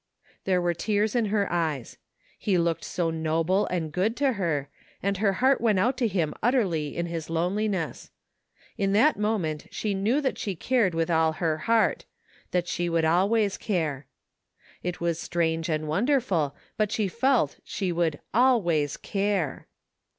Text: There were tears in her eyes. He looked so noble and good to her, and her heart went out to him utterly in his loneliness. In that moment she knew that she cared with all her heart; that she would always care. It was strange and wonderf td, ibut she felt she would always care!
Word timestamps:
There 0.45 0.59
were 0.59 0.73
tears 0.73 1.15
in 1.15 1.25
her 1.25 1.47
eyes. 1.53 1.99
He 2.39 2.57
looked 2.57 2.83
so 2.83 3.11
noble 3.11 3.67
and 3.67 3.91
good 3.91 4.17
to 4.17 4.33
her, 4.33 4.67
and 5.03 5.17
her 5.17 5.33
heart 5.33 5.61
went 5.61 5.77
out 5.77 5.95
to 5.97 6.07
him 6.07 6.33
utterly 6.41 6.97
in 6.97 7.05
his 7.05 7.29
loneliness. 7.29 8.09
In 8.79 8.93
that 8.93 9.15
moment 9.19 9.67
she 9.69 9.93
knew 9.93 10.19
that 10.19 10.39
she 10.39 10.55
cared 10.55 10.95
with 10.95 11.11
all 11.11 11.33
her 11.33 11.59
heart; 11.69 12.05
that 12.49 12.67
she 12.67 12.89
would 12.89 13.05
always 13.05 13.57
care. 13.59 14.07
It 14.81 15.01
was 15.01 15.19
strange 15.19 15.69
and 15.69 15.83
wonderf 15.85 16.27
td, 16.29 16.51
ibut 16.79 16.89
she 16.91 17.07
felt 17.07 17.59
she 17.63 17.91
would 17.91 18.19
always 18.33 18.97
care! 18.97 19.67